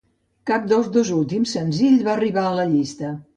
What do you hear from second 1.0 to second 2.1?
últims senzills